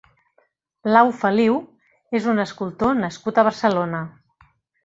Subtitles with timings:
[0.95, 1.59] Lau Feliu
[2.21, 4.05] és un escultor nascut a Barcelona.